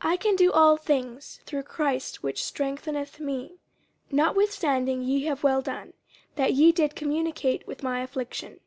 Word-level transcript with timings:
50:004:013 0.00 0.10
I 0.10 0.16
can 0.16 0.34
do 0.34 0.50
all 0.52 0.76
things 0.76 1.40
through 1.46 1.62
Christ 1.62 2.20
which 2.20 2.42
strengtheneth 2.44 3.20
me. 3.20 3.60
50:004:014 4.10 4.10
Notwithstanding 4.12 5.02
ye 5.02 5.26
have 5.26 5.44
well 5.44 5.62
done, 5.62 5.92
that 6.34 6.54
ye 6.54 6.72
did 6.72 6.96
communicate 6.96 7.64
with 7.68 7.84
my 7.84 8.00
affliction. 8.00 8.58